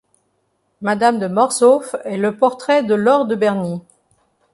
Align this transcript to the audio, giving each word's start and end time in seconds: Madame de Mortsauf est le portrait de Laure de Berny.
Madame 0.81 1.19
de 1.19 1.27
Mortsauf 1.27 1.95
est 2.05 2.17
le 2.17 2.35
portrait 2.35 2.81
de 2.81 2.95
Laure 2.95 3.27
de 3.27 3.35
Berny. 3.35 3.81